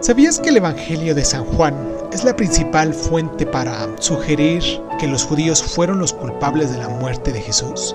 ¿Sabías 0.00 0.38
que 0.38 0.50
el 0.50 0.58
Evangelio 0.58 1.14
de 1.14 1.24
San 1.24 1.44
Juan 1.44 1.74
es 2.12 2.24
la 2.24 2.36
principal 2.36 2.92
fuente 2.92 3.46
para 3.46 3.88
sugerir 4.00 4.62
que 4.98 5.06
los 5.06 5.24
judíos 5.24 5.62
fueron 5.62 5.98
los 5.98 6.12
culpables 6.12 6.70
de 6.70 6.78
la 6.78 6.88
muerte 6.88 7.32
de 7.32 7.40
Jesús? 7.40 7.94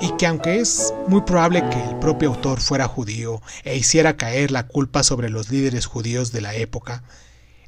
Y 0.00 0.16
que 0.16 0.26
aunque 0.26 0.60
es 0.60 0.94
muy 1.08 1.22
probable 1.22 1.68
que 1.68 1.82
el 1.82 1.98
propio 1.98 2.30
autor 2.30 2.60
fuera 2.60 2.86
judío 2.86 3.42
e 3.64 3.76
hiciera 3.76 4.16
caer 4.16 4.50
la 4.50 4.68
culpa 4.68 5.02
sobre 5.02 5.30
los 5.30 5.50
líderes 5.50 5.86
judíos 5.86 6.30
de 6.30 6.40
la 6.40 6.54
época, 6.54 7.02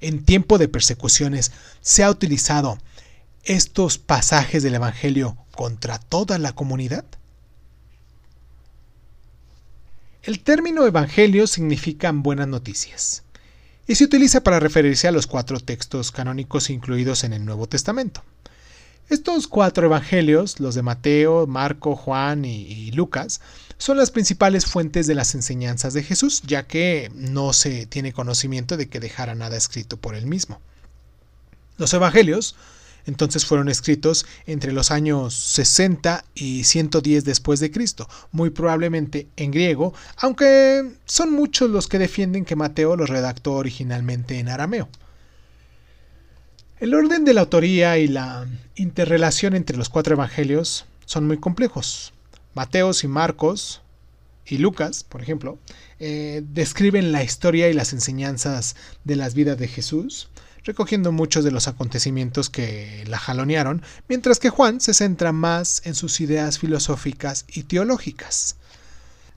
en 0.00 0.25
tiempo 0.25 0.59
de 0.59 0.68
persecuciones 0.68 1.52
se 1.80 2.04
ha 2.04 2.11
utilizado 2.11 2.79
estos 3.43 3.98
pasajes 3.98 4.62
del 4.62 4.77
Evangelio 4.77 5.36
contra 5.52 5.98
toda 5.98 6.38
la 6.38 6.52
comunidad? 6.52 7.04
El 10.23 10.41
término 10.41 10.87
Evangelio 10.87 11.46
significa 11.46 12.12
buenas 12.12 12.46
noticias 12.46 13.23
y 13.86 13.95
se 13.95 14.05
utiliza 14.05 14.43
para 14.43 14.61
referirse 14.61 15.08
a 15.08 15.13
los 15.13 15.27
cuatro 15.27 15.58
textos 15.61 16.13
canónicos 16.13 16.68
incluidos 16.68 17.25
en 17.25 17.32
el 17.32 17.46
Nuevo 17.46 17.67
Testamento. 17.67 18.22
Estos 19.08 19.49
cuatro 19.49 19.86
evangelios, 19.86 20.61
los 20.61 20.75
de 20.75 20.82
Mateo, 20.82 21.46
Marco, 21.46 21.96
Juan 21.96 22.44
y, 22.44 22.93
Lucas, 22.93 23.41
son 23.79 23.96
las 23.96 24.11
principales 24.11 24.67
fuentes 24.67 25.07
de 25.07 25.14
las 25.14 25.35
enseñanzas 25.35 25.94
de 25.94 26.03
Jesús, 26.03 26.43
ya 26.46 26.66
que 26.66 27.11
no 27.14 27.55
se 27.55 27.86
tiene 27.86 28.13
conocimiento 28.13 28.77
de 28.77 28.91
que 28.91 29.00
dejara 29.00 29.35
nada 29.35 29.57
escrito 29.57 29.96
por 29.96 30.14
él 30.14 30.27
mismo. 30.27 30.61
Los 31.79 31.94
evangelios 31.94 32.56
entonces 33.06 33.47
fueron 33.47 33.69
escritos 33.69 34.27
entre 34.47 34.72
los 34.72 34.91
años 34.91 35.34
60 35.34 36.25
y 36.34 36.64
110 36.64 37.25
después 37.25 37.61
de 37.61 37.70
Cristo, 37.70 38.08
muy 38.33 38.50
probablemente 38.50 39.28
en 39.36 39.50
griego, 39.50 39.95
aunque 40.17 40.91
son 41.05 41.33
muchos 41.33 41.70
los 41.70 41.89
que 41.89 41.98
defienden 41.98 42.44
que 42.44 42.56
Mateo 42.56 42.97
los 42.97 43.08
redactó 43.08 43.55
originalmente 43.55 44.39
en 44.39 44.48
arameo. 44.48 44.89
El 46.81 46.94
orden 46.94 47.24
de 47.27 47.34
la 47.34 47.42
autoría 47.42 47.98
y 47.98 48.08
la 48.08 48.47
interrelación 48.74 49.55
entre 49.55 49.77
los 49.77 49.91
cuatro 49.91 50.14
evangelios 50.14 50.86
son 51.05 51.27
muy 51.27 51.36
complejos. 51.36 52.14
Mateos 52.55 53.05
y 53.05 53.08
Marcos 53.08 53.83
y 54.46 54.58
Lucas, 54.58 55.05
por 55.05 55.22
ejemplo, 55.22 55.58
eh, 55.98 56.42
describen 56.42 57.12
la 57.12 57.22
historia 57.22 57.69
y 57.69 57.74
las 57.74 57.92
enseñanzas 57.92 58.77
de 59.05 59.17
las 59.17 59.34
vidas 59.34 59.58
de 59.58 59.69
Jesús, 59.69 60.30
recogiendo 60.64 61.12
muchos 61.12 61.44
de 61.44 61.50
los 61.50 61.69
acontecimientos 61.69 62.50
que 62.50 63.05
la 63.06 63.19
jalonearon, 63.19 63.83
mientras 64.08 64.39
que 64.39 64.50
Juan 64.50 64.80
se 64.80 64.94
centra 64.94 65.33
más 65.33 65.83
en 65.84 65.94
sus 65.94 66.20
ideas 66.20 66.58
filosóficas 66.58 67.44
y 67.48 67.64
teológicas. 67.64 68.56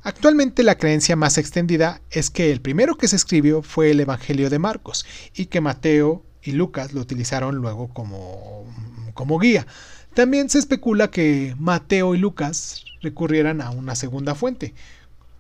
Actualmente 0.02 0.64
la 0.64 0.78
creencia 0.78 1.16
más 1.16 1.38
extendida 1.38 2.02
es 2.12 2.30
que 2.30 2.52
el 2.52 2.60
primero 2.60 2.98
que 2.98 3.08
se 3.08 3.16
escribió 3.16 3.62
fue 3.62 3.92
el 3.92 4.02
Evangelio 4.02 4.50
de 4.50 4.60
Marcos 4.60 5.06
y 5.34 5.46
que 5.46 5.62
Mateo 5.62 6.26
y 6.42 6.52
Lucas 6.52 6.92
lo 6.92 7.00
utilizaron 7.00 7.56
luego 7.56 7.88
como, 7.88 8.66
como 9.14 9.40
guía. 9.40 9.66
También 10.14 10.50
se 10.50 10.60
especula 10.60 11.10
que 11.10 11.56
Mateo 11.58 12.16
y 12.16 12.18
Lucas 12.18 12.84
recurrieran 13.02 13.62
a 13.62 13.70
una 13.70 13.96
segunda 13.96 14.36
fuente, 14.36 14.74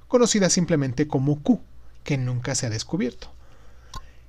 conocida 0.08 0.50
simplemente 0.50 1.08
como 1.08 1.42
Q, 1.44 1.62
que 2.06 2.18
nunca 2.18 2.56
se 2.56 2.66
ha 2.66 2.70
descubierto. 2.70 3.34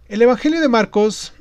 El 0.09 0.21
Evangelio 0.21 0.61
de 0.61 0.69
Marcos 0.69 1.33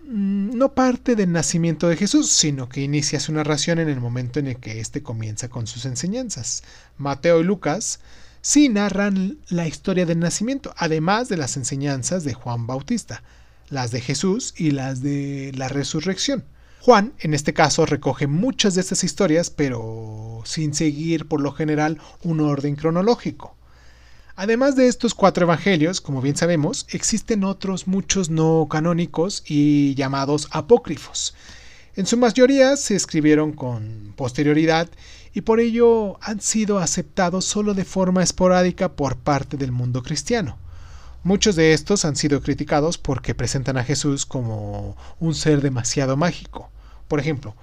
no 0.53 0.73
parte 0.73 1.15
del 1.15 1.31
nacimiento 1.31 1.87
de 1.87 1.97
Jesús, 1.97 2.29
sino 2.31 2.69
que 2.69 2.81
inicia 2.81 3.19
su 3.19 3.33
narración 3.33 3.79
en 3.79 3.89
el 3.89 3.99
momento 3.99 4.39
en 4.39 4.47
el 4.47 4.57
que 4.57 4.79
éste 4.79 5.03
comienza 5.03 5.49
con 5.49 5.67
sus 5.67 5.85
enseñanzas. 5.85 6.63
Mateo 6.97 7.39
y 7.41 7.43
Lucas 7.43 7.99
sí 8.41 8.69
narran 8.69 9.37
la 9.49 9.67
historia 9.67 10.05
del 10.05 10.19
nacimiento, 10.19 10.73
además 10.77 11.29
de 11.29 11.37
las 11.37 11.57
enseñanzas 11.57 12.23
de 12.23 12.33
Juan 12.33 12.67
Bautista, 12.67 13.23
las 13.69 13.91
de 13.91 14.01
Jesús 14.01 14.53
y 14.57 14.71
las 14.71 15.01
de 15.01 15.51
la 15.55 15.69
resurrección. 15.69 16.43
Juan, 16.81 17.13
en 17.19 17.33
este 17.33 17.53
caso, 17.53 17.85
recoge 17.85 18.27
muchas 18.27 18.75
de 18.75 18.81
estas 18.81 19.03
historias, 19.05 19.49
pero 19.49 20.41
sin 20.45 20.73
seguir 20.73 21.27
por 21.27 21.39
lo 21.39 21.53
general 21.53 21.99
un 22.23 22.41
orden 22.41 22.75
cronológico. 22.75 23.55
Además 24.35 24.75
de 24.75 24.87
estos 24.87 25.13
cuatro 25.13 25.43
evangelios, 25.43 26.01
como 26.01 26.19
bien 26.19 26.35
sabemos, 26.35 26.87
existen 26.89 27.43
otros 27.43 27.85
muchos 27.85 28.31
no 28.31 28.67
canónicos 28.67 29.43
y 29.45 29.93
llamados 29.93 30.47
apócrifos. 30.49 31.35
En 31.95 32.07
su 32.07 32.17
mayoría 32.17 32.75
se 32.75 32.95
escribieron 32.95 33.51
con 33.51 34.13
posterioridad 34.15 34.89
y 35.35 35.41
por 35.41 35.59
ello 35.59 36.17
han 36.19 36.41
sido 36.41 36.79
aceptados 36.79 37.45
solo 37.45 37.75
de 37.75 37.85
forma 37.85 38.23
esporádica 38.23 38.93
por 38.93 39.17
parte 39.17 39.55
del 39.55 39.71
mundo 39.71 40.01
cristiano. 40.01 40.57
Muchos 41.23 41.55
de 41.55 41.73
estos 41.73 42.03
han 42.03 42.15
sido 42.15 42.41
criticados 42.41 42.97
porque 42.97 43.35
presentan 43.35 43.77
a 43.77 43.83
Jesús 43.83 44.25
como 44.25 44.97
un 45.19 45.35
ser 45.35 45.61
demasiado 45.61 46.17
mágico. 46.17 46.71
Por 47.07 47.19
ejemplo, 47.19 47.55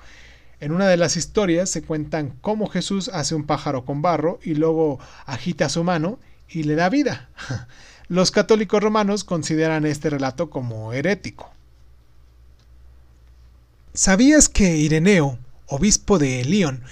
en 0.60 0.70
una 0.70 0.86
de 0.86 0.96
las 0.96 1.16
historias 1.16 1.68
se 1.68 1.82
cuentan 1.82 2.36
cómo 2.40 2.68
Jesús 2.68 3.08
hace 3.08 3.34
un 3.34 3.44
pájaro 3.44 3.84
con 3.84 4.02
barro 4.02 4.38
y 4.44 4.54
luego 4.54 5.00
agita 5.26 5.68
su 5.68 5.82
mano 5.82 6.20
y 6.50 6.64
le 6.64 6.74
da 6.74 6.88
vida. 6.88 7.28
Los 8.08 8.30
católicos 8.30 8.82
romanos 8.82 9.24
consideran 9.24 9.86
este 9.86 10.10
relato 10.10 10.50
como 10.50 10.92
herético. 10.92 11.50
¿Sabías 13.94 14.48
que 14.48 14.76
Ireneo, 14.76 15.38
obispo 15.66 16.18
de 16.18 16.44
León, 16.44 16.82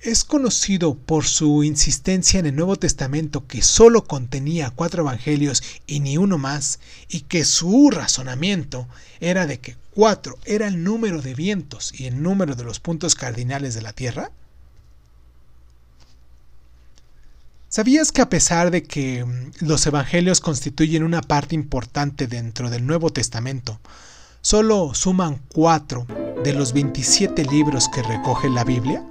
es 0.00 0.24
conocido 0.24 0.94
por 0.94 1.26
su 1.26 1.62
insistencia 1.62 2.40
en 2.40 2.46
el 2.46 2.56
Nuevo 2.56 2.76
Testamento 2.76 3.46
que 3.46 3.62
solo 3.62 4.04
contenía 4.04 4.70
cuatro 4.70 5.02
evangelios 5.02 5.62
y 5.86 6.00
ni 6.00 6.16
uno 6.16 6.38
más, 6.38 6.80
y 7.08 7.20
que 7.22 7.44
su 7.44 7.90
razonamiento 7.90 8.88
era 9.20 9.46
de 9.46 9.60
que 9.60 9.76
cuatro 9.90 10.38
era 10.46 10.68
el 10.68 10.82
número 10.82 11.20
de 11.20 11.34
vientos 11.34 11.92
y 11.94 12.06
el 12.06 12.22
número 12.22 12.54
de 12.54 12.64
los 12.64 12.80
puntos 12.80 13.14
cardinales 13.14 13.74
de 13.74 13.82
la 13.82 13.92
Tierra? 13.92 14.30
¿Sabías 17.72 18.10
que 18.10 18.20
a 18.20 18.28
pesar 18.28 18.72
de 18.72 18.82
que 18.82 19.24
mm, 19.24 19.64
los 19.64 19.86
evangelios 19.86 20.40
constituyen 20.40 21.04
una 21.04 21.20
parte 21.20 21.54
importante 21.54 22.26
dentro 22.26 22.68
del 22.68 22.84
Nuevo 22.84 23.10
Testamento, 23.10 23.78
solo 24.40 24.92
suman 24.92 25.40
cuatro 25.54 26.04
de 26.42 26.52
los 26.52 26.72
27 26.72 27.44
libros 27.44 27.88
que 27.88 28.02
recoge 28.02 28.50
la 28.50 28.64
Biblia? 28.64 29.06